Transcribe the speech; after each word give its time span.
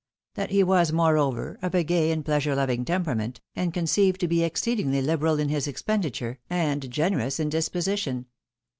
That 0.33 0.49
he 0.49 0.63
was, 0.63 0.91
moreover, 0.91 1.59
of 1.61 1.75
a 1.75 1.83
gay 1.83 2.11
and 2.11 2.25
pleasure 2.25 2.55
loving 2.55 2.83
temperament, 2.85 3.39
and 3.55 3.71
con 3.71 3.83
ceived 3.83 4.17
to 4.17 4.27
be 4.27 4.41
exceedingly 4.43 4.99
hberal 5.03 5.37
in 5.37 5.49
his 5.49 5.67
expenditure, 5.67 6.39
and 6.49 6.89
generous 6.89 7.39
in 7.39 7.49
disposition. 7.49 8.25